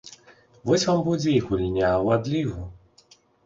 Вось 0.69 0.85
вам 0.89 1.03
будзе 1.09 1.29
і 1.35 1.43
гульня 1.49 1.93
ў 2.05 2.19
адлігу. 2.19 2.69